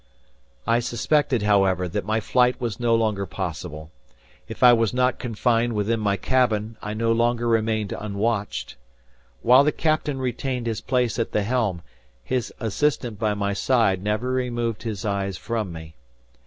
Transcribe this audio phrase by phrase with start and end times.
[0.65, 3.91] I suspected, however, that my flight was no longer possible.
[4.47, 8.77] If I was not confined within my cabin, I no longer remained unwatched.
[9.43, 11.83] While the captain retained his place at the helm,
[12.23, 15.93] his assistant by my side never removed his eyes from me.